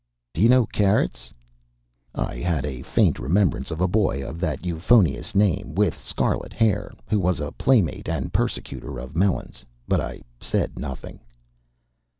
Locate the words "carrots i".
0.65-2.37